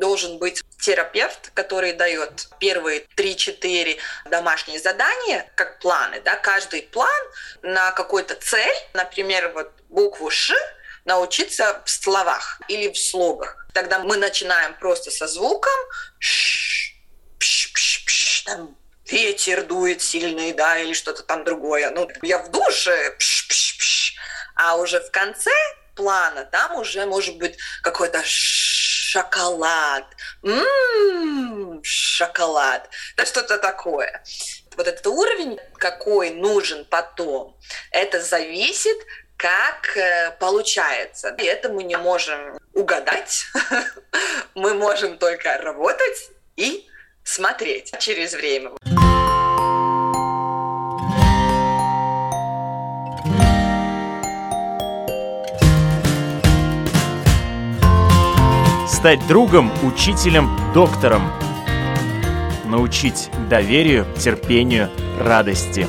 [0.00, 3.98] должен быть терапевт, который дает первые 3-4
[4.30, 7.22] домашние задания, как планы, да, каждый план
[7.62, 10.54] на какую-то цель, например, вот букву «Ш»,
[11.04, 13.66] научиться в словах или в слогах.
[13.72, 15.72] Тогда мы начинаем просто со звуком
[16.18, 16.94] «ш»,
[17.38, 18.76] «пш», «пш», «пш», там,
[19.06, 21.90] ветер дует сильный, да, или что-то там другое.
[21.90, 24.14] Ну, я в душе, пш, пш, пш.
[24.56, 25.50] а уже в конце
[25.94, 28.22] плана там уже может быть какой-то
[29.10, 30.04] шоколад,
[30.44, 34.22] м-м, шоколад, да что-то такое.
[34.76, 37.56] Вот этот уровень, какой нужен потом,
[37.90, 38.98] это зависит
[39.36, 41.34] как э, получается.
[41.38, 43.46] И это мы не можем угадать.
[44.54, 46.86] мы можем только работать и
[47.24, 48.72] смотреть через время.
[59.00, 61.22] Стать другом, учителем, доктором.
[62.66, 65.86] Научить доверию, терпению, радости.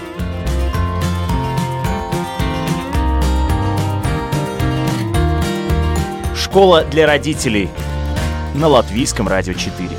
[6.33, 7.69] Школа для родителей
[8.55, 9.89] на Латвийском радио 4.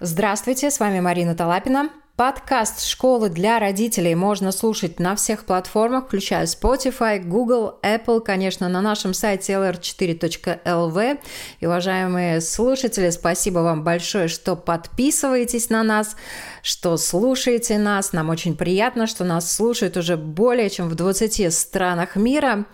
[0.00, 1.90] Здравствуйте, с вами Марина Талапина.
[2.18, 8.80] Подкаст «Школы для родителей» можно слушать на всех платформах, включая Spotify, Google, Apple, конечно, на
[8.82, 11.20] нашем сайте lr4.lv.
[11.60, 16.16] И, уважаемые слушатели, спасибо вам большое, что подписываетесь на нас,
[16.64, 18.12] что слушаете нас.
[18.12, 22.66] Нам очень приятно, что нас слушают уже более чем в 20 странах мира.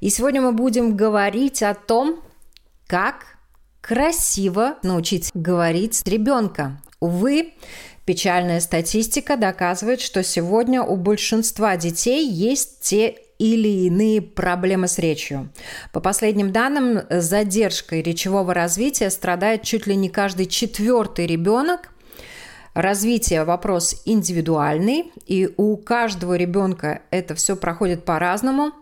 [0.00, 2.24] И сегодня мы будем говорить о том,
[2.88, 3.38] как
[3.80, 6.80] красиво научить говорить ребенка.
[6.98, 7.52] Увы,
[8.04, 15.50] печальная статистика доказывает, что сегодня у большинства детей есть те или иные проблемы с речью.
[15.92, 21.90] По последним данным, задержкой речевого развития страдает чуть ли не каждый четвертый ребенок.
[22.74, 28.72] Развитие– вопрос индивидуальный, и у каждого ребенка это все проходит по-разному.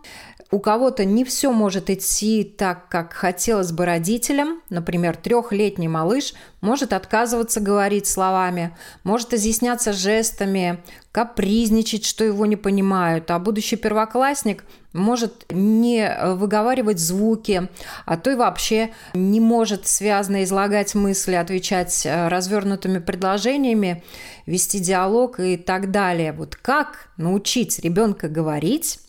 [0.51, 4.61] У кого-то не все может идти так, как хотелось бы родителям.
[4.69, 13.29] Например, трехлетний малыш может отказываться говорить словами, может изъясняться жестами, капризничать, что его не понимают,
[13.31, 17.67] а будущий первоклассник может не выговаривать звуки,
[18.05, 24.03] а то и вообще не может связно излагать мысли, отвечать э, развернутыми предложениями,
[24.45, 26.31] вести диалог и так далее.
[26.31, 28.99] Вот как научить ребенка говорить,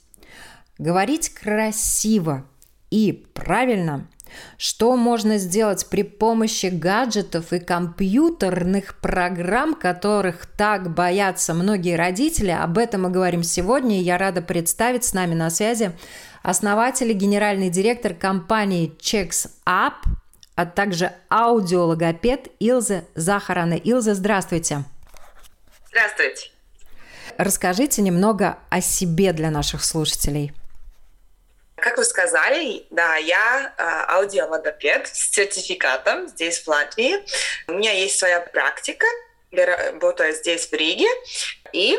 [0.78, 2.46] говорить красиво
[2.90, 4.08] и правильно,
[4.58, 12.50] что можно сделать при помощи гаджетов и компьютерных программ, которых так боятся многие родители.
[12.50, 15.92] Об этом мы говорим сегодня, я рада представить с нами на связи
[16.42, 19.94] основатель и генеральный директор компании Checks Up,
[20.56, 23.74] а также аудиологопед Илза Захарана.
[23.74, 24.84] Илза, здравствуйте.
[25.88, 26.50] Здравствуйте.
[27.38, 30.52] Расскажите немного о себе для наших слушателей.
[31.84, 33.82] Как вы сказали, да, я э,
[34.14, 37.22] аудиологопед с сертификатом здесь, в Латвии.
[37.66, 39.04] У меня есть своя практика,
[39.50, 41.08] я работаю здесь, в Риге.
[41.74, 41.98] И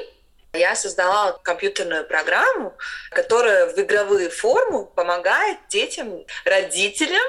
[0.55, 2.75] я создала компьютерную программу,
[3.11, 7.23] которая в игровую форму помогает детям, родителям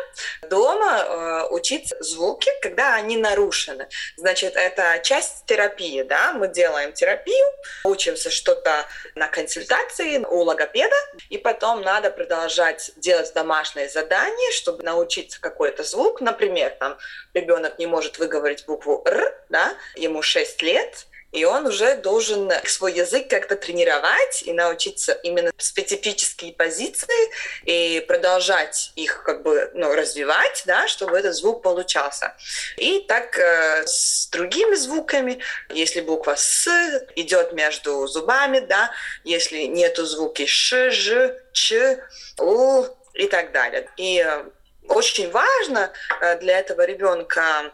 [0.49, 3.89] дома э, учить звуки, когда они нарушены.
[4.17, 7.47] Значит, это часть терапии, да, мы делаем терапию,
[7.85, 10.97] учимся что-то на консультации у логопеда,
[11.29, 16.21] и потом надо продолжать делать домашние задания, чтобы научиться какой-то звук.
[16.21, 16.97] Например, там
[17.35, 22.95] ребенок не может выговорить букву «р», да, ему 6 лет, и он уже должен свой
[22.95, 27.31] язык как-то тренировать и научиться именно специфические позиции
[27.65, 32.35] и продолжать их как бы ну, развивать, да, чтобы этот звук получался.
[32.77, 36.69] И так э, с другими звуками, если буква «с»
[37.17, 38.91] идет между зубами, да,
[39.25, 42.03] если нету звуки «ш», «ж», «ч»,
[42.39, 43.89] «у» и так далее.
[43.97, 44.45] И э,
[44.89, 47.73] очень важно э, для этого ребенка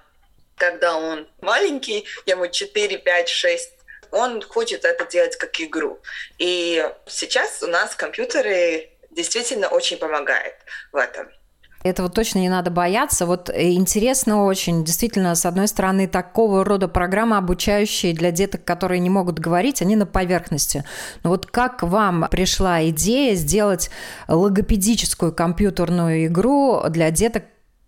[0.62, 3.70] когда он маленький, ему 4, 5, 6,
[4.12, 5.98] он хочет это делать как игру.
[6.38, 10.54] И сейчас у нас компьютеры действительно очень помогают
[10.92, 11.26] в этом.
[11.82, 13.26] Этого точно не надо бояться.
[13.26, 19.00] Вот э, интересно очень, действительно, с одной стороны, такого рода программы, обучающие для деток, которые
[19.00, 20.84] не могут говорить, они на поверхности.
[21.24, 23.90] Но вот как вам пришла идея сделать
[24.28, 27.42] логопедическую компьютерную игру для деток,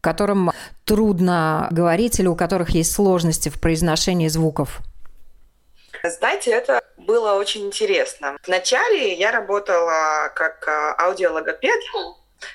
[0.04, 0.52] которым
[0.84, 4.80] трудно говорить или у которых есть сложности в произношении звуков?
[6.04, 8.36] Знаете, это было очень интересно.
[8.46, 11.80] Вначале я работала как а, аудиологопед,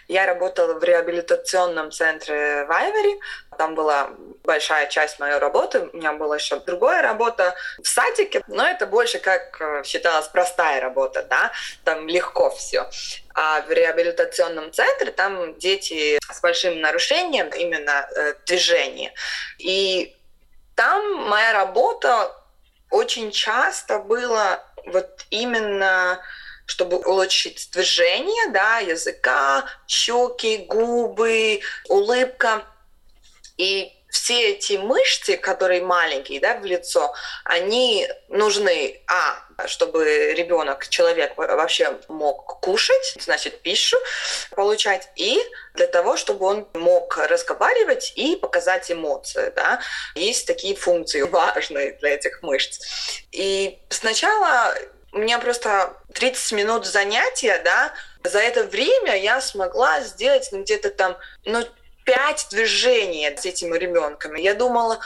[0.07, 3.19] Я работала в реабилитационном центре в Айвери.
[3.59, 4.11] Там была
[4.45, 5.89] большая часть моей работы.
[5.91, 7.53] У меня была еще другая работа
[7.83, 11.51] в садике, но это больше как э, считалось простая работа, да,
[11.83, 12.89] там легко все.
[13.35, 19.13] А в реабилитационном центре там дети с большим нарушением именно э, движения.
[19.57, 20.15] И
[20.75, 22.31] там моя работа
[22.91, 26.21] очень часто была вот именно
[26.65, 31.59] чтобы улучшить движение, да, языка, щеки, губы,
[31.89, 32.63] улыбка.
[33.59, 37.13] И все эти мышцы, которые маленькие, да, в лицо,
[37.43, 43.97] они нужны, а, чтобы ребенок, человек вообще мог кушать, значит, пищу
[44.55, 45.39] получать, и
[45.75, 49.81] для того, чтобы он мог разговаривать и показать эмоции, да.
[50.15, 52.79] Есть такие функции важные для этих мышц.
[53.33, 54.73] И сначала
[55.11, 60.89] у меня просто 30 минут занятия, да, за это время я смогла сделать ну, где-то
[60.89, 61.65] там, ну,
[62.09, 64.41] пять движений с этими ребенками.
[64.41, 64.99] Я думала,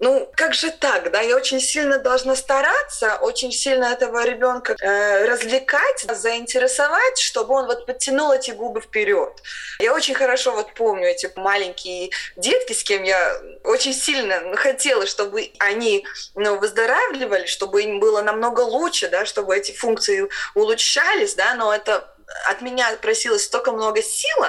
[0.00, 5.26] ну, как же так, да, я очень сильно должна стараться, очень сильно этого ребенка э,
[5.26, 9.30] развлекать, заинтересовать, чтобы он вот подтянул эти губы вперед.
[9.78, 15.52] Я очень хорошо вот помню эти маленькие детки, с кем я очень сильно хотела, чтобы
[15.60, 16.04] они
[16.34, 22.08] ну, выздоравливали, чтобы им было намного лучше, да, чтобы эти функции улучшались, да, но это
[22.46, 24.48] от меня просилось столько много силы,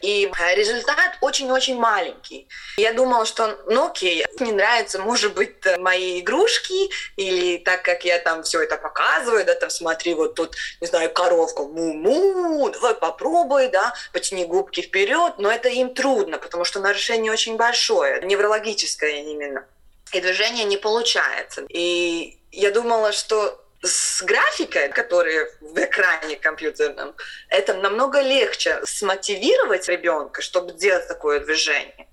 [0.00, 2.48] и результат очень-очень маленький.
[2.76, 8.18] Я думала, что, ну окей, мне нравятся, может быть, мои игрушки, или так как я
[8.18, 13.68] там все это показываю, да, там смотри, вот тут, не знаю, коровка, му-му, давай попробуй,
[13.68, 19.66] да, потяни губки вперед, но это им трудно, потому что нарушение очень большое, неврологическое именно.
[20.12, 21.64] И движение не получается.
[21.70, 27.14] И я думала, что с графикой, которая в экране компьютерном,
[27.48, 32.08] это намного легче смотивировать ребенка, чтобы сделать такое движение.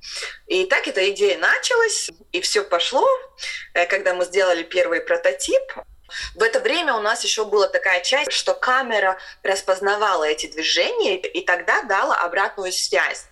[0.48, 3.08] И так эта идея началась, и все пошло.
[3.74, 5.62] Э, когда мы сделали первый прототип,
[6.34, 11.46] в это время у нас еще была такая часть, что камера распознавала эти движения и
[11.46, 13.28] тогда дала обратную связь.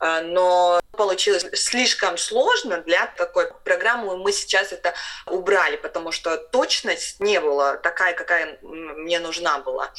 [0.00, 4.18] Э, но получилось слишком сложно для такой программы.
[4.18, 4.92] Мы сейчас это
[5.24, 9.90] убрали, потому что точность не была такая, какая мне нужна была.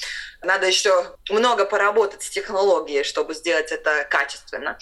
[0.44, 4.78] Надо еще много поработать с технологией, чтобы сделать это качественно.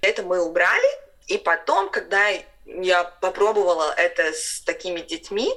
[0.00, 0.88] Это мы убрали.
[1.26, 2.28] И потом, когда
[2.66, 5.52] я попробовала это с такими детьми,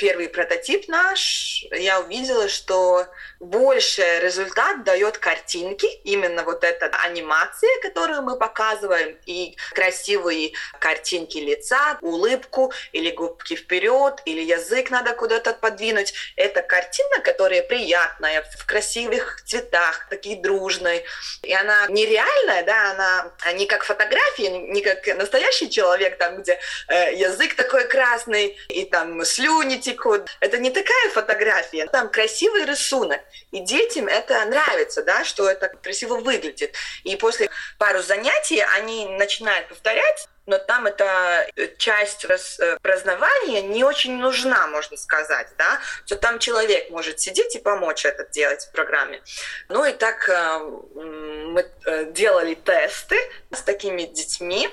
[0.00, 3.06] первый прототип наш, я увидела, что
[3.40, 11.98] больше результат дает картинки, именно вот эта анимация, которую мы показываем, и красивые картинки лица,
[12.00, 16.14] улыбку, или губки вперед, или язык надо куда-то подвинуть.
[16.36, 21.04] Это картина, которая приятная, в красивых цветах, такие дружной.
[21.42, 27.14] И она нереальная, да, она не как фотография, не как настоящий человек, там, где э,
[27.14, 30.28] язык такой красный, и там слюни текут.
[30.40, 31.45] Это не такая фотография,
[31.92, 33.20] там красивый рисунок.
[33.52, 36.74] И детям это нравится, да, что это красиво выглядит.
[37.04, 44.16] И после пару занятий они начинают повторять, но там эта э, часть распознавания не очень
[44.16, 49.20] нужна, можно сказать, да, что там человек может сидеть и помочь это делать в программе.
[49.68, 50.58] Ну и так э,
[50.94, 53.18] мы э, делали тесты
[53.52, 54.70] с такими детьми,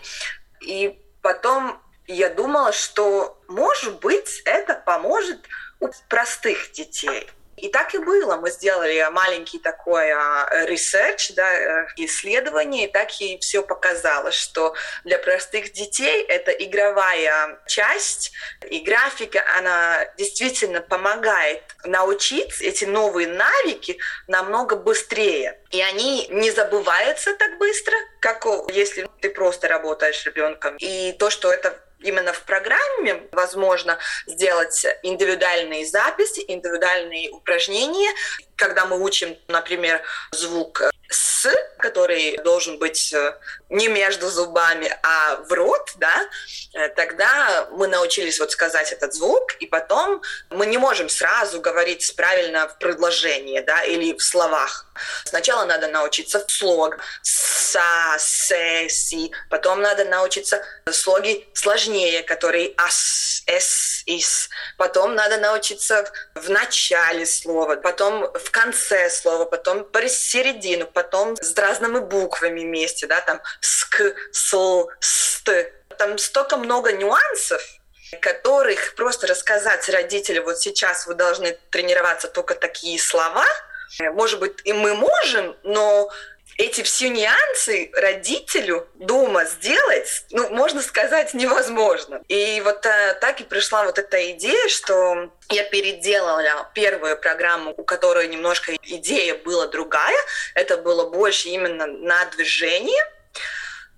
[0.62, 5.40] и потом я думала, что, может быть, это поможет
[6.10, 7.30] простых детей.
[7.58, 8.38] И так и было.
[8.38, 10.10] Мы сделали маленький такой
[10.66, 14.74] research, да, э, исследование, и так и все показало, что
[15.04, 18.32] для простых детей это игровая часть,
[18.70, 23.98] и графика, она действительно помогает научить эти новые навыки
[24.28, 25.60] намного быстрее.
[25.70, 30.76] И они не забываются так быстро, как если ты просто работаешь с ребенком.
[30.80, 38.10] И то, что это именно в программе возможно сделать индивидуальные записи, индивидуальные упражнения,
[38.64, 40.02] когда мы учим, например,
[40.32, 43.38] звук «с», который должен быть э,
[43.70, 46.30] не между зубами, а в рот, да,
[46.74, 52.16] э, тогда мы научились вот сказать этот звук, и потом мы не можем сразу говорить
[52.16, 54.86] правильно в предложении, да, или в словах.
[55.26, 64.04] Сначала надо научиться слог «са», «се», «си», потом надо научиться слоги сложнее, которые «ас», «эс»,
[64.06, 71.58] «ис», потом надо научиться в начале слова, потом в конце слова, потом посередину, потом с
[71.58, 75.50] разными буквами вместе, да, там ск, сл, ст.
[75.98, 77.62] Там столько много нюансов,
[78.22, 83.46] которых просто рассказать родителям, вот сейчас вы должны тренироваться только такие слова,
[84.00, 86.10] может быть, и мы можем, но
[86.58, 92.22] эти все нюансы родителю дома сделать, ну, можно сказать, невозможно.
[92.28, 97.84] И вот э, так и пришла вот эта идея, что я переделала первую программу, у
[97.84, 100.18] которой немножко идея была другая.
[100.56, 103.04] Это было больше именно на движение,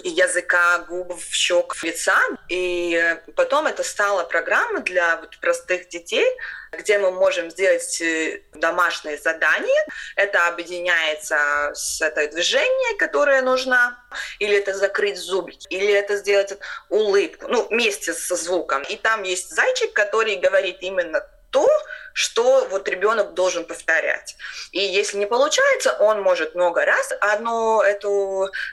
[0.03, 2.19] языка, губ, щек, лица.
[2.49, 6.27] И потом это стала программа для вот простых детей,
[6.71, 9.85] где мы можем сделать э, домашние задания.
[10.15, 13.97] Это объединяется с этой движением, которое нужно,
[14.39, 16.57] или это закрыть зубики, или это сделать
[16.89, 18.83] улыбку, ну, вместе со звуком.
[18.83, 21.25] И там есть зайчик, который говорит именно
[21.55, 21.69] то,
[22.11, 24.35] что вот ребенок должен повторять.
[24.73, 28.09] И если не получается, он может много раз одно это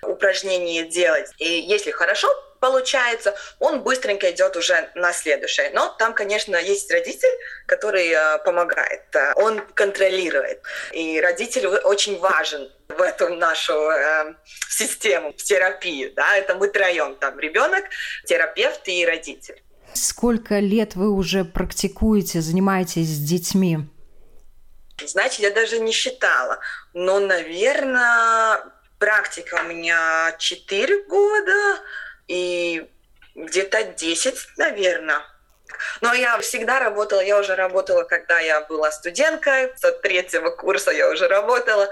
[0.03, 1.31] упражнение делать.
[1.39, 5.71] И если хорошо получается, он быстренько идет уже на следующее.
[5.73, 7.37] Но там, конечно, есть родитель,
[7.67, 9.03] который э, помогает,
[9.37, 10.61] он контролирует.
[10.91, 14.35] И родитель очень важен в эту нашу э,
[14.69, 16.13] систему терапии.
[16.17, 16.37] Да?
[16.37, 17.85] Это мы троем, там ребенок,
[18.27, 19.63] терапевт и родитель.
[19.95, 23.81] Сколько лет вы уже практикуете, занимаетесь с детьми?
[25.05, 26.59] Знаете, я даже не считала.
[26.95, 28.61] Но, наверное,
[28.99, 31.81] практика у меня 4 года
[32.29, 32.89] и
[33.35, 35.21] где-то 10, наверное.
[36.01, 41.11] Но я всегда работала, я уже работала, когда я была студенткой, с третьего курса я
[41.11, 41.89] уже работала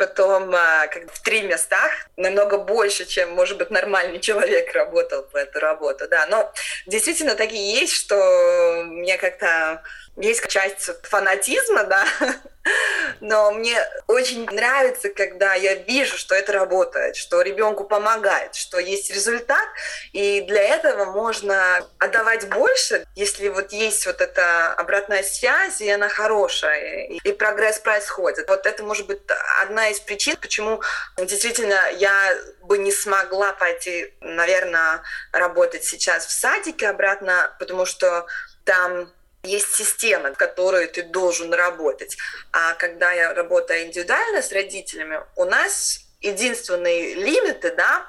[0.00, 5.36] потом а, как в три местах, намного больше, чем, может быть, нормальный человек работал в
[5.36, 6.26] эту работу, да.
[6.26, 6.50] Но
[6.86, 9.82] действительно такие есть, что мне как-то
[10.16, 12.04] есть часть фанатизма, да,
[13.20, 13.76] но мне
[14.06, 19.66] очень нравится, когда я вижу, что это работает, что ребенку помогает, что есть результат,
[20.12, 26.08] и для этого можно отдавать больше, если вот есть вот эта обратная связь, и она
[26.08, 28.48] хорошая, и, прогресс происходит.
[28.48, 29.22] Вот это может быть
[29.62, 30.82] одна из причин, почему
[31.16, 35.02] действительно я бы не смогла пойти, наверное,
[35.32, 38.26] работать сейчас в садике обратно, потому что
[38.64, 39.10] там
[39.42, 42.16] есть система, в которой ты должен работать.
[42.52, 48.06] А когда я работаю индивидуально с родителями, у нас единственные лимиты, да,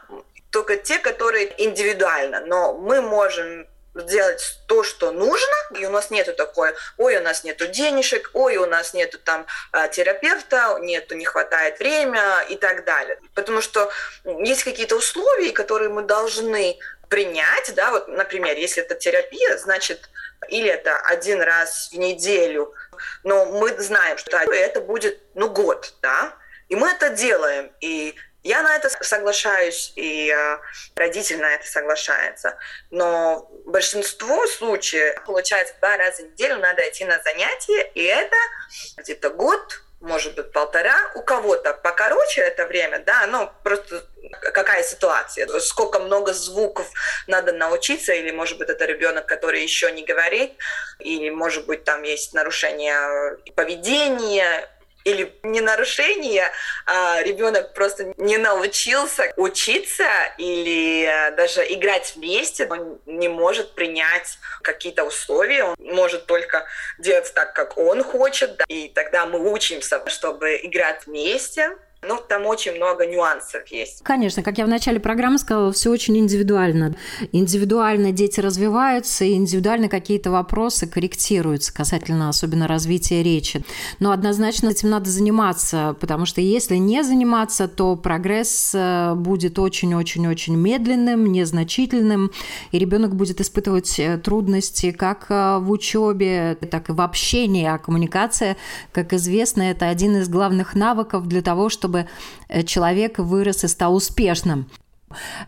[0.52, 2.42] только те, которые индивидуально.
[2.42, 7.44] Но мы можем сделать то, что нужно, и у нас нету такой, ой, у нас
[7.44, 12.86] нету денежек, ой, у нас нету там а, терапевта, нету, не хватает времени и так
[12.86, 13.20] далее.
[13.34, 13.92] Потому что
[14.24, 16.78] есть какие-то условия, которые мы должны
[17.10, 20.10] принять, да, вот, например, если это терапия, значит,
[20.48, 22.74] или это один раз в неделю,
[23.24, 26.34] но мы знаем, что это будет, ну, год, да,
[26.70, 30.58] и мы это делаем, и я на это соглашаюсь, и э,
[30.96, 32.58] родитель на это соглашается.
[32.90, 38.36] Но большинство случаев, получается, два раза в неделю надо идти на занятия, и это
[38.98, 40.96] где-то год, может быть, полтора.
[41.16, 46.88] У кого-то покороче это время, да, но просто какая ситуация, сколько много звуков
[47.28, 50.54] надо научиться, или, может быть, это ребенок, который еще не говорит,
[51.00, 54.70] или, может быть, там есть нарушение поведения,
[55.04, 56.52] или не нарушение,
[56.86, 60.06] а ребенок просто не научился учиться
[60.38, 66.66] или э, даже играть вместе, он не может принять какие-то условия, он может только
[67.00, 71.78] делать так, как он хочет, да, и тогда мы учимся, чтобы играть вместе,
[72.08, 74.02] ну, там очень много нюансов есть.
[74.02, 76.96] Конечно, как я в начале программы сказала, все очень индивидуально.
[77.32, 83.64] Индивидуально дети развиваются, и индивидуально какие-то вопросы корректируются касательно особенно развития речи.
[84.00, 90.56] Но однозначно этим надо заниматься, потому что если не заниматься, то прогресс э, будет очень-очень-очень
[90.56, 92.32] медленным, незначительным,
[92.72, 97.66] и ребенок будет испытывать э, трудности как э, в учебе, так и в общении.
[97.68, 98.58] А коммуникация,
[98.92, 102.08] как известно, это один из главных навыков для того, чтобы чтобы
[102.48, 104.70] э, человек вырос и стал успешным.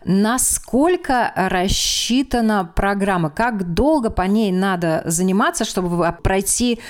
[0.04, 3.30] Насколько рассчитана программа?
[3.30, 6.82] Как долго по ней надо заниматься, чтобы пройти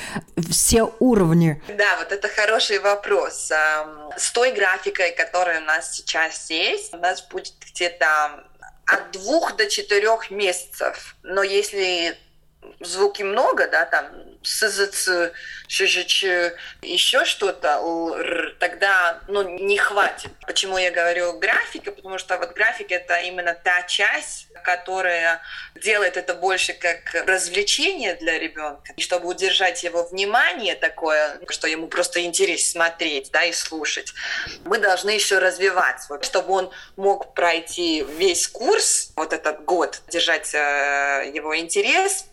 [0.51, 1.63] все уровни?
[1.69, 3.53] Да, вот это хороший вопрос.
[4.17, 8.07] С той графикой, которая у нас сейчас есть, у нас будет где-то
[8.87, 11.15] от двух до четырех месяцев.
[11.23, 12.17] Но если
[12.81, 14.07] звуки много, да, там
[14.43, 15.33] СЗЦ,
[15.69, 16.25] ШЖЧ,
[16.83, 17.81] еще что-то,
[18.61, 20.31] тогда ну, не хватит.
[20.47, 21.93] Почему я говорю графика?
[21.93, 25.41] Потому что вот графика— это именно та часть, которая
[25.75, 31.89] делает это больше как развлечение для ребенка, и чтобы удержать его внимание такое, что ему
[31.89, 34.13] просто интересно смотреть да, и слушать.
[34.65, 41.31] Мы должны еще развивать, чтобы он мог пройти весь курс, вот этот год, держать э,
[41.35, 42.27] его интерес,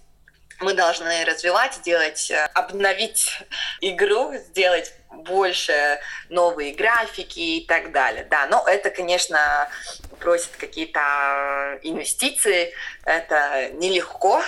[0.61, 3.39] мы должны развивать, сделать, э, обновить
[3.81, 5.99] игру, сделать больше
[6.29, 8.25] новые графики и так далее.
[8.29, 9.69] Да, но это, конечно,
[10.19, 12.73] просит какие-то инвестиции.
[13.03, 14.41] Это нелегко,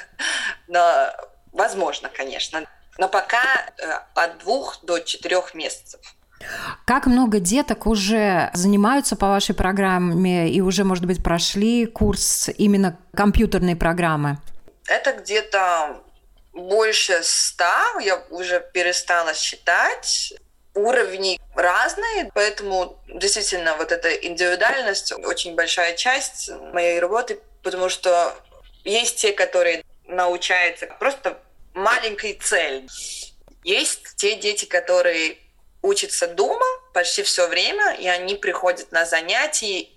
[0.68, 1.12] но
[1.52, 2.64] возможно, конечно.
[2.98, 3.42] Но пока
[3.78, 6.00] э, от двух до четырех месяцев.
[6.84, 12.98] Как много деток уже занимаются по вашей программе и уже, может быть, прошли курс именно
[13.14, 14.38] компьютерной программы?
[14.86, 16.02] Это где-то
[16.52, 20.34] больше ста, я уже перестала считать.
[20.74, 28.34] Уровни разные, поэтому действительно вот эта индивидуальность очень большая часть моей работы, потому что
[28.82, 31.38] есть те, которые научаются просто
[31.74, 32.88] маленькой цель.
[33.64, 35.36] Есть те дети, которые
[35.82, 39.88] учатся дома почти все время, и они приходят на занятия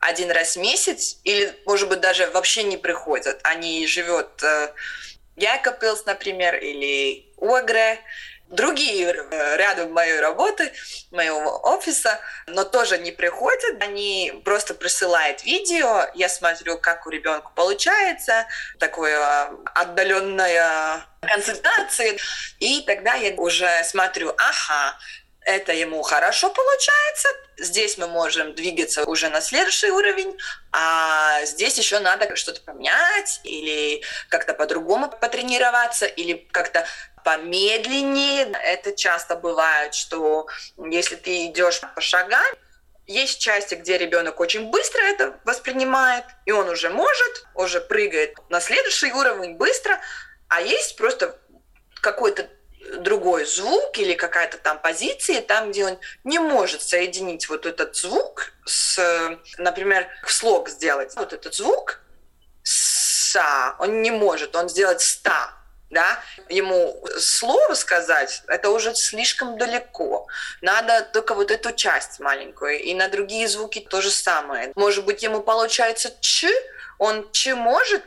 [0.00, 3.40] один раз в месяц, или, может быть, даже вообще не приходят.
[3.42, 4.72] Они живут э,
[5.36, 7.98] Якопилс, например, или Уагре,
[8.48, 10.72] другие э, рядом моей работы,
[11.10, 13.82] моего офиса, но тоже не приходят.
[13.82, 18.46] Они просто присылают видео, я смотрю, как у ребенка получается,
[18.78, 22.16] такое отдаленная консультация,
[22.58, 24.96] и тогда я уже смотрю, ага,
[25.48, 30.36] это ему хорошо получается, здесь мы можем двигаться уже на следующий уровень,
[30.72, 36.86] а здесь еще надо что-то поменять или как-то по-другому потренироваться, или как-то
[37.24, 38.52] помедленнее.
[38.62, 42.54] Это часто бывает, что если ты идешь по шагам,
[43.06, 48.60] есть части, где ребенок очень быстро это воспринимает, и он уже может, уже прыгает на
[48.60, 49.98] следующий уровень быстро,
[50.48, 51.38] а есть просто
[52.02, 52.50] какой-то
[52.98, 58.52] другой звук или какая-то там позиция, там, где он не может соединить вот этот звук
[58.64, 58.98] с,
[59.58, 61.14] например, слог сделать.
[61.16, 62.00] Вот этот звук
[62.62, 65.54] са, он не может, он сделать ста,
[65.90, 70.26] да, ему слово сказать, это уже слишком далеко.
[70.60, 72.80] Надо только вот эту часть маленькую.
[72.80, 74.72] И на другие звуки то же самое.
[74.74, 76.50] Может быть, ему получается ч,
[76.98, 78.02] он ч может,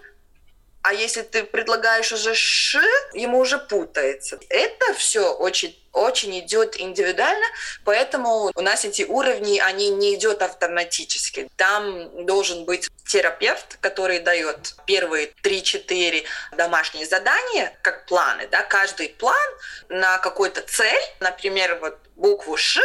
[0.83, 2.79] а если ты предлагаешь уже ш,
[3.13, 4.39] ему уже путается.
[4.49, 7.45] Это все очень очень идет индивидуально,
[7.83, 11.49] поэтому у нас эти уровни, они не идут автоматически.
[11.57, 16.23] Там должен быть терапевт, который дает первые 3-4
[16.55, 19.49] домашние задания, как планы, да, каждый план
[19.89, 22.79] на какую-то цель, например, вот букву «ш»,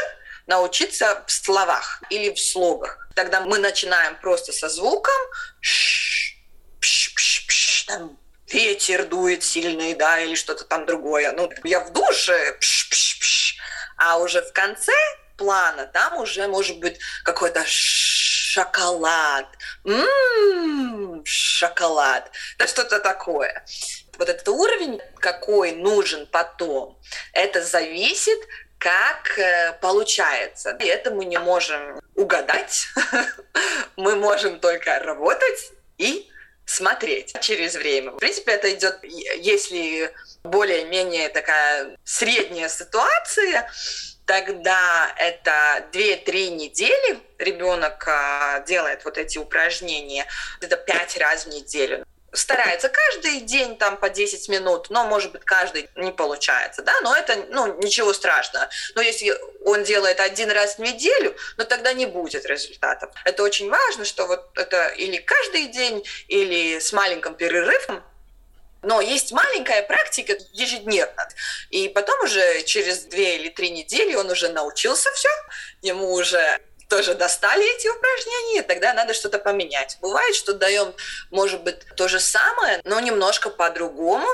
[0.47, 3.09] научиться в словах или в слогах.
[3.15, 5.15] Тогда мы начинаем просто со звуком
[5.61, 6.26] «ш»,
[7.87, 8.19] там
[8.49, 11.33] ветер дует сильный, да, или что-то там другое.
[11.33, 13.55] Ну, я в душе, пш -пш -пш.
[13.97, 14.93] а уже в конце
[15.37, 19.47] плана там уже может быть какой-то шоколад,
[19.85, 23.65] м-м, шоколад, да что-то такое.
[24.19, 26.99] Вот этот уровень, какой нужен потом,
[27.33, 28.39] это зависит
[28.79, 30.77] как э, получается.
[30.81, 32.89] И это мы не можем угадать.
[33.97, 36.31] мы можем только работать и
[36.67, 38.11] смотреть через время.
[38.11, 43.71] В принципе, это идет, если более-менее такая средняя ситуация,
[44.27, 50.27] тогда это 2-3 недели ребенок а, делает вот эти упражнения,
[50.61, 52.05] это 5 раз в неделю
[52.37, 57.15] старается каждый день там по 10 минут, но, может быть, каждый не получается, да, но
[57.15, 58.69] это, ну, ничего страшного.
[58.95, 63.11] Но если он делает один раз в неделю, но тогда не будет результатов.
[63.25, 68.03] Это очень важно, что вот это или каждый день, или с маленьким перерывом,
[68.83, 71.29] но есть маленькая практика ежедневно.
[71.71, 75.29] И потом уже через две или три недели он уже научился все,
[75.83, 79.99] ему уже тоже достали эти упражнения, тогда надо что-то поменять.
[80.01, 80.95] Бывает, что даем,
[81.31, 84.27] может быть, то же самое, но немножко по-другому,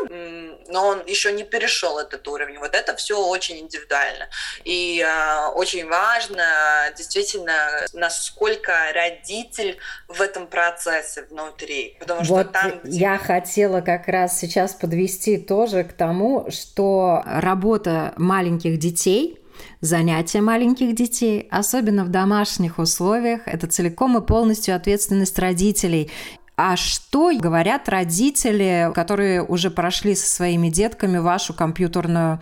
[0.68, 2.58] но он еще не перешел этот уровень.
[2.58, 4.28] Вот это все очень индивидуально.
[4.64, 11.96] И э, очень важно действительно, насколько родитель в этом процессе внутри.
[12.00, 12.98] Потому что вот там, где...
[12.98, 19.38] я хотела как раз сейчас подвести тоже к тому, что работа маленьких детей–
[19.83, 26.09] Занятия маленьких детей, особенно в домашних условиях, это целиком и полностью ответственность родителей.
[26.57, 32.40] А что говорят родители, которые уже прошли со своими детками вашу компьютерную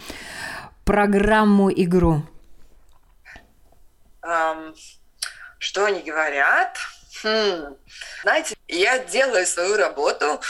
[0.84, 2.22] программу, игру?
[4.22, 4.74] Um,
[5.58, 6.76] что они говорят?
[7.24, 7.74] Хм.
[8.22, 10.42] Знаете, я делаю свою работу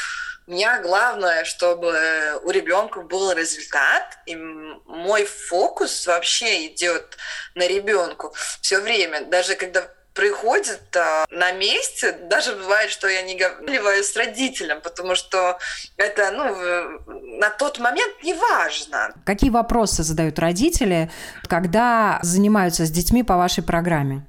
[0.51, 1.95] меня главное, чтобы
[2.43, 7.17] у ребенка был результат, и мой фокус вообще идет
[7.55, 9.23] на ребенку все время.
[9.25, 12.13] Даже когда приходит а, на месте.
[12.29, 15.59] Даже бывает, что я не говорю с родителем, потому что
[15.97, 19.15] это ну, на тот момент не важно.
[19.25, 21.11] Какие вопросы задают родители,
[21.49, 24.27] когда занимаются с детьми по вашей программе?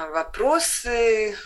[0.00, 1.36] А, вопросы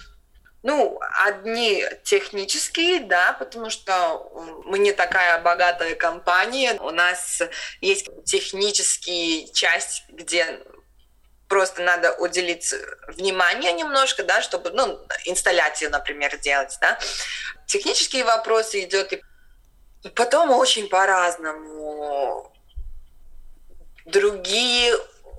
[0.63, 4.31] ну, одни технические, да, потому что
[4.65, 6.75] мы не такая богатая компания.
[6.81, 7.43] У нас
[7.81, 10.61] есть технические часть, где
[11.49, 12.73] просто надо уделить
[13.09, 16.99] внимание немножко, да, чтобы, ну, инсталляцию, например, делать, да.
[17.67, 19.23] Технические вопросы идет и
[20.15, 22.53] потом очень по-разному.
[24.05, 24.95] Другие,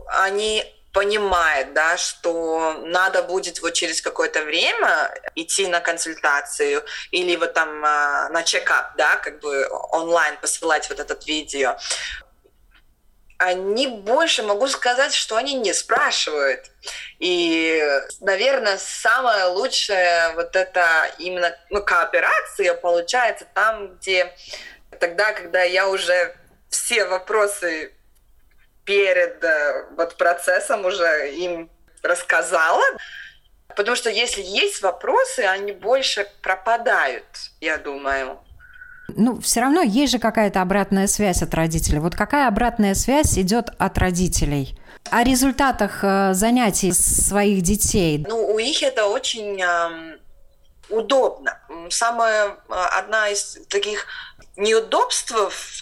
[0.07, 7.53] они понимает, да, что надо будет вот через какое-то время идти на консультацию или вот
[7.53, 11.77] там а, на чекап, да, как бы онлайн посылать вот этот видео,
[13.39, 16.71] они больше могу сказать, что они не спрашивают.
[17.19, 17.83] И,
[18.21, 24.33] наверное, самое лучшее вот это именно ну, кооперация получается там, где
[24.99, 26.35] тогда, когда я уже
[26.69, 27.93] все вопросы
[28.85, 31.69] перед э, вот процессом уже им
[32.01, 32.83] рассказала.
[33.75, 37.25] Потому что если есть вопросы, они больше пропадают,
[37.59, 38.39] я думаю.
[39.15, 41.99] Ну, все равно есть же какая-то обратная связь от родителей.
[41.99, 44.77] Вот какая обратная связь идет от родителей?
[45.09, 48.25] О результатах э, занятий своих детей.
[48.27, 50.17] Ну, у них это очень э,
[50.89, 51.59] удобно.
[51.89, 54.05] Самая одна из таких
[54.55, 55.33] неудобств,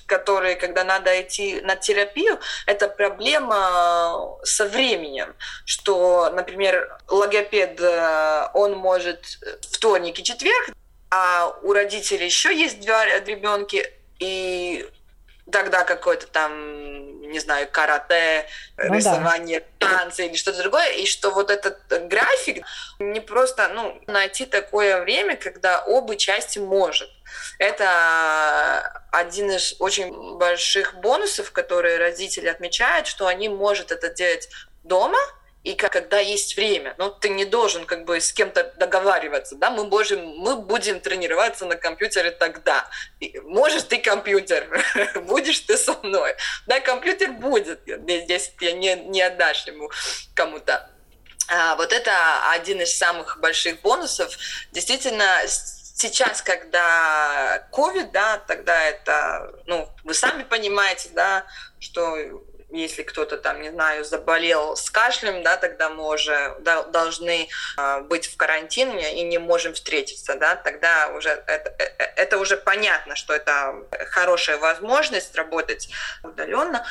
[0.05, 8.77] которые, когда надо идти на терапию, это проблема со временем, что, например, логопед, э, он
[8.77, 10.75] может вторник и четверг,
[11.09, 13.77] а у родителей еще есть два ребенка,
[14.19, 14.87] и
[15.51, 19.87] тогда какой-то там, не знаю, карате, ну, рисование, да.
[19.87, 22.65] танцы или что-то другое, и что вот этот график
[22.99, 27.09] не просто, ну, найти такое время, когда оба части может.
[27.59, 34.49] Это один из очень больших бонусов, которые родители отмечают, что они могут это делать
[34.83, 35.19] дома,
[35.63, 36.95] и когда есть время.
[36.97, 41.65] Но ты не должен как бы с кем-то договариваться, да, мы можем, мы будем тренироваться
[41.65, 42.89] на компьютере тогда.
[43.43, 44.67] Можешь ты компьютер,
[45.27, 46.35] будешь ты со мной.
[46.65, 49.89] Да, компьютер будет, если ты не, не отдашь ему
[50.33, 50.89] кому-то.
[51.47, 54.37] А, вот это один из самых больших бонусов.
[54.71, 61.45] Действительно, сейчас, когда COVID, да, тогда это, ну, вы сами понимаете, да,
[61.79, 62.15] что
[62.71, 68.27] если кто-то там, не знаю, заболел с кашлем, да, тогда мы уже должны а, быть
[68.27, 73.15] в карантине и не можем встретиться, да, тогда уже это, э, э, это уже понятно,
[73.15, 73.75] что это
[74.09, 75.89] хорошая возможность работать
[76.23, 76.85] удаленно.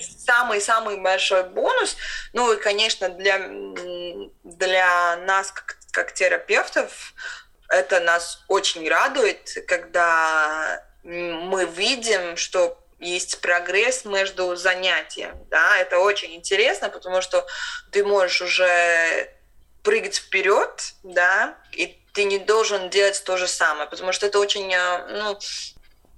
[0.00, 1.96] Самый-самый большой бонус,
[2.32, 3.38] ну и, конечно, для,
[4.44, 7.14] для нас, как, как терапевтов,
[7.68, 15.36] это нас очень радует, когда мы видим, что есть прогресс между занятием.
[15.50, 15.78] Да?
[15.78, 17.46] Это очень интересно, потому что
[17.92, 19.32] ты можешь уже
[19.82, 24.72] прыгать вперед, да, и ты не должен делать то же самое, потому что это очень,
[24.74, 25.38] э, ну,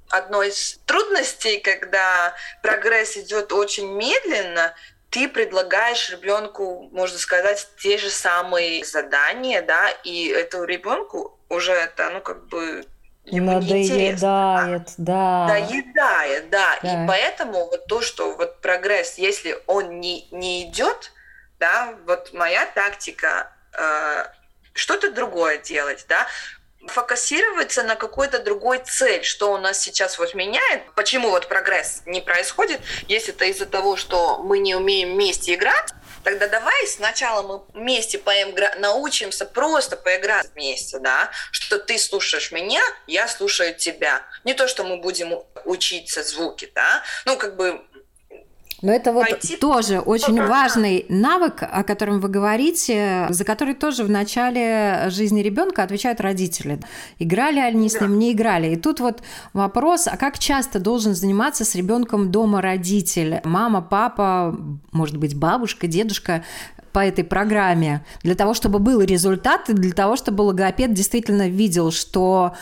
[0.09, 4.75] одно из трудностей, когда прогресс идет очень медленно,
[5.11, 12.11] ты предлагаешь ребенку, можно сказать, те же самые задания, да, и этому ребенку уже это,
[12.11, 12.85] ну, как бы
[13.25, 15.47] ему Надоедает, да.
[15.49, 16.79] Доедает, да.
[16.83, 17.05] да.
[17.05, 21.13] И поэтому вот то, что вот прогресс, если он не, не идет,
[21.59, 24.25] да, вот моя тактика э,
[24.73, 26.27] что-то другое делать, да,
[26.87, 32.21] фокусироваться на какой-то другой цель, что у нас сейчас вот меняет, почему вот прогресс не
[32.21, 35.93] происходит, если это из-за того, что мы не умеем вместе играть,
[36.25, 38.75] Тогда давай сначала мы вместе поигра...
[38.79, 44.23] научимся просто поиграть вместе, да, что ты слушаешь меня, я слушаю тебя.
[44.45, 47.83] Не то, что мы будем учиться звуки, да, ну, как бы
[48.83, 54.05] но это вот Пойти тоже очень важный навык, о котором вы говорите, за который тоже
[54.05, 56.81] в начале жизни ребенка отвечают родители.
[57.19, 58.75] Играли они с ним, не играли.
[58.75, 63.41] И тут вот вопрос, а как часто должен заниматься с ребенком дома родитель?
[63.45, 64.57] Мама, папа,
[64.93, 66.45] может быть, бабушка, дедушка
[66.93, 71.93] по этой программе, для того, чтобы был результат, и для того, чтобы логопед действительно видел,
[71.93, 72.57] что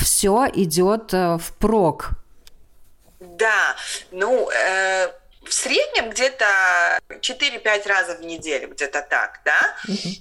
[0.00, 2.10] все идет э, в прок.
[3.20, 3.74] Да,
[4.12, 5.08] ну, э,
[5.44, 6.44] в среднем где-то
[7.08, 9.76] 4-5 раза в неделю, где-то так, да.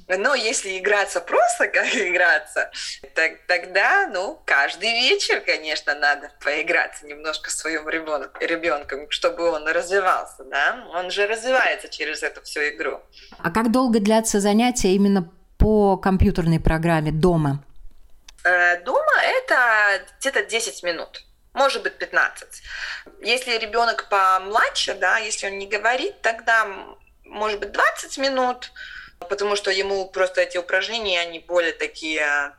[0.07, 2.71] Но если играться просто как играться,
[3.13, 10.43] так, тогда, ну, каждый вечер, конечно, надо поиграться немножко своим ребенок, ребенком, чтобы он развивался,
[10.45, 10.85] да.
[10.93, 12.99] Он же развивается через эту всю игру.
[13.39, 17.63] А как долго длятся занятия именно по компьютерной программе дома?
[18.43, 22.63] Э, дома это где-то 10 минут может быть 15.
[23.21, 26.67] Если ребенок помладше, да, если он не говорит, тогда
[27.25, 28.71] может быть 20 минут,
[29.29, 32.53] потому что ему просто эти упражнения, они более такие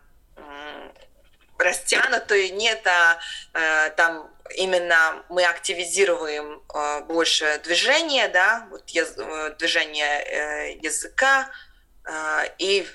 [1.63, 3.19] растянутые, нет, а
[3.55, 11.49] э, там именно мы активизируем э, больше движения, да, вот яз, э, движение э, языка,
[12.05, 12.87] э, и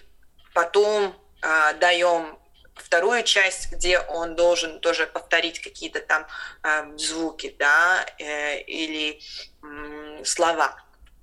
[0.53, 2.37] потом э, даем
[2.81, 6.27] вторую часть, где он должен тоже повторить какие-то там
[6.63, 9.19] э, звуки, да, э, или
[9.63, 10.75] э, слова.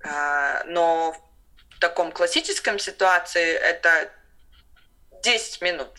[0.03, 1.15] Э, но
[1.75, 4.11] в таком классическом ситуации это
[5.23, 5.89] 10 минут,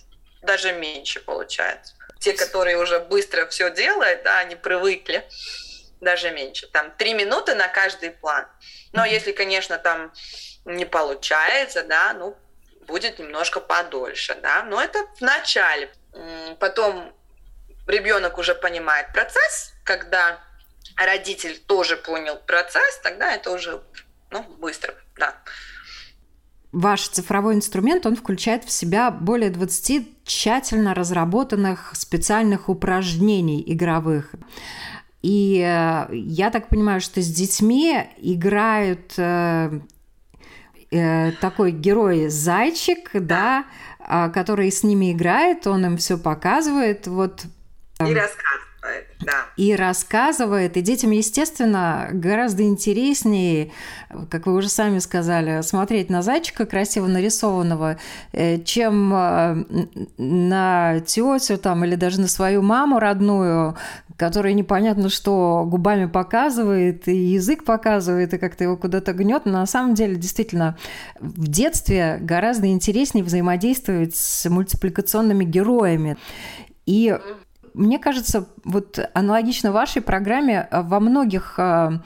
[0.43, 1.95] даже меньше получается.
[2.21, 5.29] Те, которые уже быстро все делают, да, они привыкли,
[6.01, 6.67] даже меньше.
[6.69, 8.47] Там 3 минуты на каждый план.
[8.93, 10.13] Но если, конечно, там
[10.65, 12.37] не получается, да, ну,
[12.87, 15.91] будет немножко подольше, да, но это в начале.
[16.59, 17.13] Потом
[17.87, 20.39] ребенок уже понимает процесс, когда
[20.97, 23.83] родитель тоже понял процесс, тогда это уже
[24.31, 25.35] ну, быстро, да.
[26.73, 34.35] Ваш цифровой инструмент, он включает в себя более 20 тщательно разработанных специальных упражнений игровых.
[35.23, 39.15] И э, я так понимаю, что с детьми играют
[40.91, 43.65] э, такой герой зайчик, да,
[43.99, 47.45] э, который с ними играет, он им все показывает, вот.
[48.01, 48.66] И рассказывает,
[49.21, 49.47] да.
[49.57, 53.73] И рассказывает, и детям, естественно, гораздо интереснее,
[54.31, 57.99] как вы уже сами сказали, смотреть на зайчика красиво нарисованного,
[58.33, 59.65] э, чем э,
[60.19, 63.77] на тетю там или даже на свою маму родную,
[64.17, 69.45] который непонятно что губами показывает, и язык показывает, и как-то его куда-то гнет.
[69.45, 70.77] Но на самом деле, действительно,
[71.21, 76.17] в детстве гораздо интереснее взаимодействовать с мультипликационными героями.
[76.87, 77.19] И
[77.77, 82.03] мне кажется, вот аналогично вашей программе во многих а,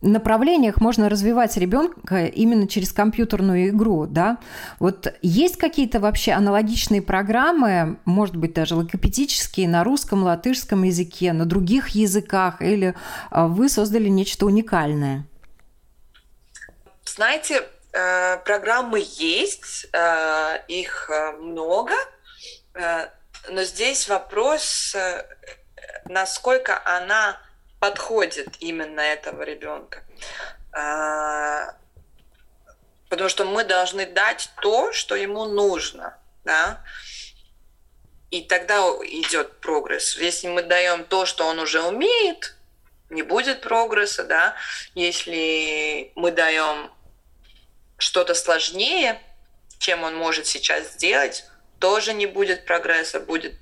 [0.00, 4.38] направлениях можно развивать ребенка именно через компьютерную игру, да?
[4.78, 11.46] Вот есть какие-то вообще аналогичные программы, может быть, даже логопедические на русском, латышском языке, на
[11.46, 12.94] других языках, или
[13.30, 15.26] а, вы создали нечто уникальное?
[17.04, 21.92] Знаете, э, программы есть, э, их э, много,
[23.48, 24.94] но здесь вопрос,
[26.04, 27.40] насколько она
[27.80, 30.04] подходит именно этого ребенка.
[30.72, 31.74] А,
[33.08, 36.16] потому что мы должны дать то, что ему нужно.
[36.44, 36.84] Да?
[38.30, 40.16] И тогда идет прогресс.
[40.16, 42.56] Если мы даем то, что он уже умеет,
[43.08, 44.54] не будет прогресса, да.
[44.94, 46.92] Если мы даем
[47.98, 49.20] что-то сложнее,
[49.78, 51.44] чем он может сейчас сделать,
[51.80, 53.54] тоже не будет прогресса, будет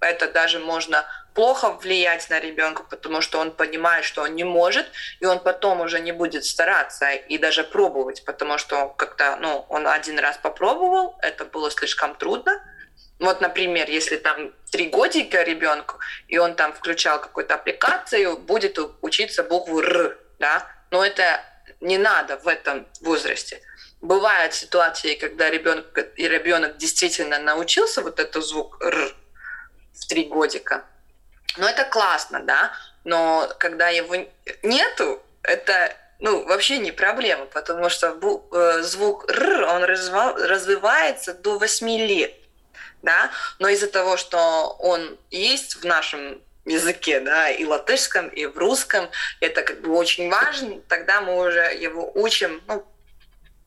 [0.00, 4.86] это даже можно плохо влиять на ребенка, потому что он понимает, что он не может,
[5.20, 9.86] и он потом уже не будет стараться и даже пробовать, потому что как-то, ну, он
[9.88, 12.62] один раз попробовал, это было слишком трудно.
[13.18, 19.42] Вот, например, если там три годика ребенку, и он там включал какую-то аппликацию, будет учиться
[19.42, 21.40] букву Р, да, но это
[21.80, 23.60] не надо в этом возрасте.
[24.04, 25.86] Бывают ситуации, когда ребенок,
[26.16, 29.14] и ребенок действительно научился вот этот звук Р
[29.94, 30.84] в три годика,
[31.56, 32.70] ну, это классно, да,
[33.04, 34.14] но когда его
[34.62, 38.08] нету, это ну, вообще не проблема, потому что
[38.52, 42.34] э, звук «р», он развивается до 8 лет,
[43.00, 48.58] да, но из-за того, что он есть в нашем языке, да, и латышском, и в
[48.58, 49.08] русском,
[49.40, 52.86] это как бы очень важно, тогда мы уже его учим, ну,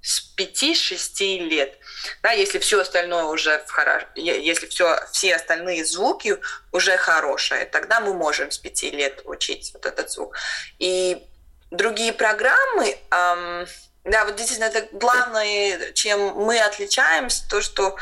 [0.07, 1.77] с 5-6 лет.
[2.23, 4.03] Да, если все остальное уже в хорош...
[4.15, 6.39] если все, все остальные звуки
[6.71, 10.37] уже хорошие, тогда мы можем с 5 лет учить вот этот звук.
[10.79, 11.27] И
[11.71, 13.67] другие программы, эм,
[14.05, 17.97] да, вот действительно это главное, чем мы отличаемся, то, что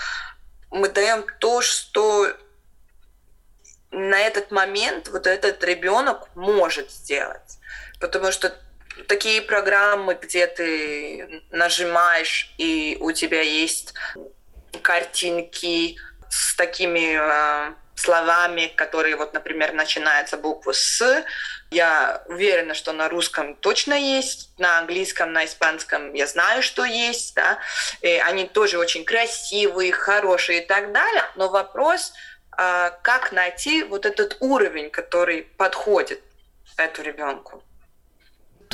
[0.70, 2.32] мы даем то, что
[3.90, 7.58] на этот момент вот этот ребенок может сделать.
[8.00, 8.56] Потому что
[9.08, 13.94] такие программы, где ты нажимаешь, и у тебя есть
[14.82, 15.98] картинки
[16.30, 21.24] с такими э, словами, которые, вот, например, начинаются букву «с».
[21.72, 27.36] Я уверена, что на русском точно есть, на английском, на испанском я знаю, что есть,
[27.36, 27.60] да.
[28.02, 31.24] И они тоже очень красивые, хорошие и так далее.
[31.36, 32.14] Но вопрос,
[32.52, 36.22] а, как найти вот этот уровень, который подходит
[36.78, 37.64] эту ребенку.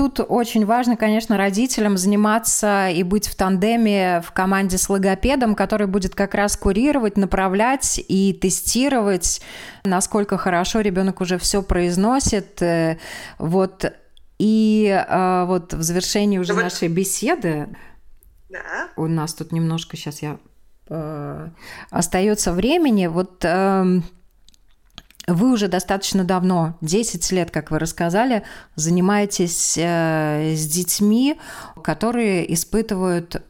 [0.02, 5.86] Тут очень важно, конечно, родителям заниматься и быть в тандеме в команде с логопедом, который
[5.86, 9.44] будет как раз курировать, направлять и тестировать,
[9.84, 12.64] насколько хорошо ребенок уже все произносит.
[12.64, 12.98] Э,
[13.38, 13.94] вот
[14.40, 16.64] и э, вот в завершении уже Давай.
[16.64, 17.68] нашей беседы
[18.50, 18.90] да.
[18.96, 20.40] у нас тут немножко сейчас я
[20.90, 21.50] э,
[21.92, 23.06] остается времени.
[23.06, 24.02] Вот э,
[25.28, 28.44] вы уже достаточно давно, 10 лет, как вы рассказали,
[28.76, 31.40] занимаетесь э, с детьми,
[31.84, 33.44] которые испытывают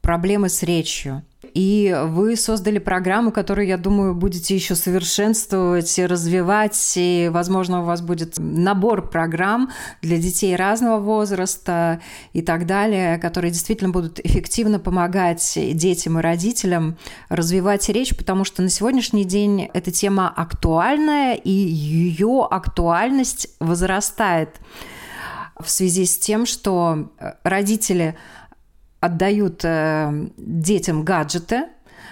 [0.00, 1.22] проблемы с речью.
[1.54, 6.94] И вы создали программу, которую, я думаю, будете еще совершенствовать развивать.
[6.96, 9.70] И, возможно, у вас будет набор программ
[10.02, 12.00] для детей разного возраста
[12.32, 16.96] и так далее, которые действительно будут эффективно помогать детям и родителям
[17.28, 24.50] развивать речь, потому что на сегодняшний день эта тема актуальная, и ее актуальность возрастает
[25.58, 28.16] в связи с тем, что родители–
[29.04, 31.64] отдают э, детям гаджеты.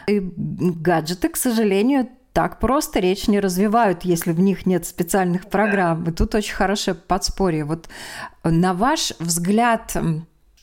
[0.07, 6.05] И гаджеты, к сожалению, так просто речь не развивают, если в них нет специальных программ.
[6.05, 7.65] И тут очень хорошее подспорье.
[7.65, 7.89] Вот
[8.45, 9.97] на ваш взгляд,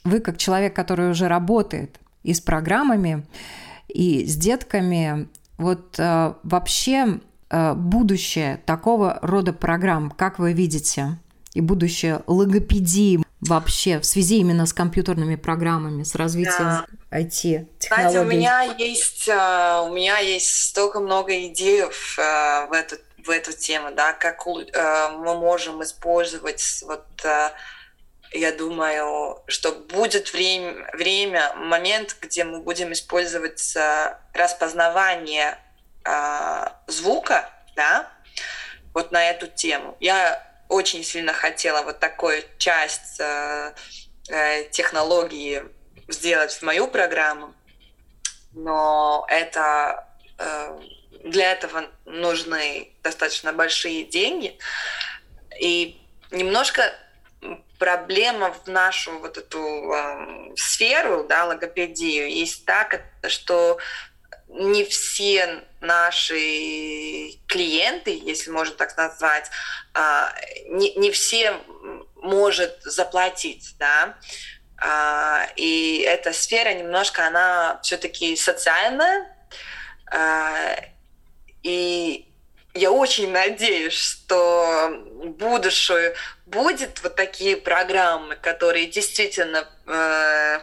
[0.03, 3.25] вы как человек, который уже работает и с программами,
[3.87, 11.17] и с детками, вот э, вообще э, будущее такого рода программ, как вы видите,
[11.53, 16.85] и будущее логопедии вообще в связи именно с компьютерными программами, с развитием да.
[17.11, 17.79] IT технологий?
[17.79, 21.87] Кстати, у меня есть э, у меня есть столько много идей э,
[22.67, 27.05] в эту в эту тему, да, как э, мы можем использовать вот
[28.31, 33.75] я думаю, что будет время, время, момент, где мы будем использовать
[34.33, 35.57] распознавание
[36.85, 38.07] звука, да,
[38.93, 39.97] вот на эту тему.
[39.99, 43.73] Я очень сильно хотела вот такую часть э,
[44.29, 45.63] э, технологии
[46.07, 47.53] сделать в мою программу,
[48.53, 50.79] но это э,
[51.25, 54.57] для этого нужны достаточно большие деньги.
[55.59, 55.99] И
[56.31, 56.93] немножко
[57.79, 63.79] проблема в нашу вот эту э, сферу, да, логопедию, есть так, что
[64.49, 69.49] не все наши клиенты, если можно так назвать,
[69.93, 70.33] а,
[70.67, 71.55] не, не все
[72.15, 74.17] может заплатить, да,
[74.77, 79.35] а, и эта сфера немножко, она все-таки социальная,
[80.11, 80.75] а,
[81.63, 82.28] и
[82.73, 84.91] я очень надеюсь, что
[85.39, 90.59] будущее будет вот такие программы, которые действительно э,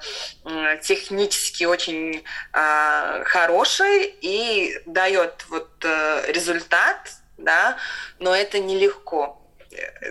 [0.83, 7.77] технически очень э, хорошие и дает вот э, результат, да,
[8.19, 9.43] но это нелегко.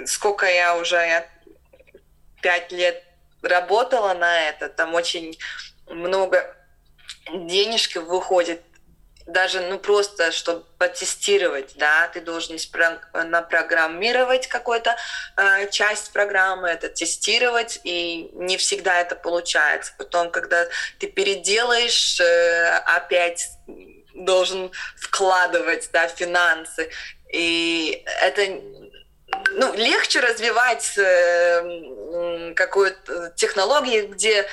[0.05, 1.27] Сколько я уже
[2.41, 3.03] пять лет
[3.41, 5.37] работала на это, там очень
[5.87, 6.55] много
[7.31, 8.61] денежки выходит
[9.25, 12.57] даже, ну, просто, чтобы потестировать, да, ты должен
[13.13, 14.95] напрограммировать какую-то
[15.37, 19.93] э, часть программы, это тестировать, и не всегда это получается.
[19.97, 20.67] Потом, когда
[20.99, 23.47] ты переделаешь, э, опять
[24.13, 26.91] должен вкладывать, да, финансы,
[27.31, 28.61] и это
[29.51, 34.45] ну, легче развивать э, какую-то технологию, где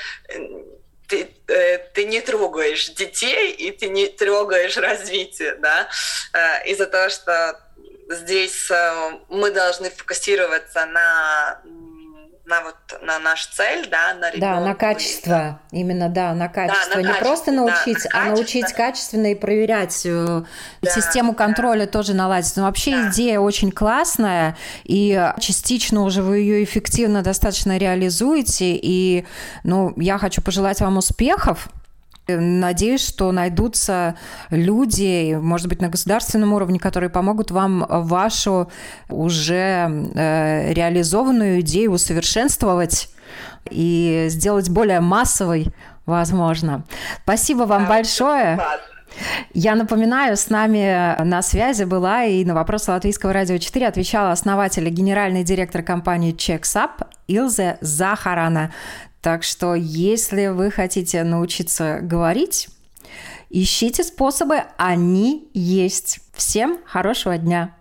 [1.12, 5.88] ты, э, ты не трогаешь детей и ты не трогаешь развитие, да,
[6.32, 7.60] э, из-за того, что
[8.08, 11.60] здесь э, мы должны фокусироваться на
[12.44, 14.54] на вот на наш цель, да, на ребенка.
[14.56, 16.90] Да, на качество, именно, да, на качество.
[16.90, 20.44] Да, на Не качество, просто научить, да, на а научить качественно и проверять да,
[20.90, 21.92] систему контроля да.
[21.92, 22.56] тоже наладить.
[22.56, 23.10] Но вообще да.
[23.10, 28.74] идея очень классная, и частично уже вы ее эффективно достаточно реализуете.
[28.74, 29.24] И,
[29.62, 31.68] ну, я хочу пожелать вам успехов
[32.28, 34.16] Надеюсь, что найдутся
[34.50, 38.70] люди, может быть, на государственном уровне, которые помогут вам вашу
[39.08, 43.10] уже э, реализованную идею усовершенствовать
[43.70, 45.72] и сделать более массовой,
[46.06, 46.84] возможно.
[47.24, 48.60] Спасибо вам большое.
[49.52, 54.86] Я напоминаю, с нами на связи была и на вопросы Латвийского радио 4 отвечала основатель
[54.86, 58.72] и генеральный директор компании ChecksUp Илзе Захарана.
[59.22, 62.68] Так что, если вы хотите научиться говорить,
[63.54, 66.20] Ищите способы, они есть.
[66.32, 67.74] Всем хорошего дня!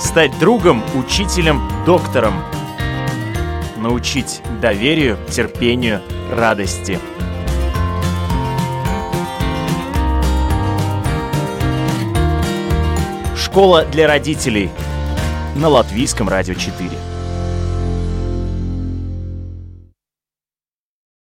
[0.00, 2.34] Стать другом, учителем, доктором.
[3.76, 6.02] Научить доверию, терпению,
[6.32, 6.98] радости.
[13.54, 14.68] Школа для родителей
[15.54, 16.90] на Латвийском радио 4.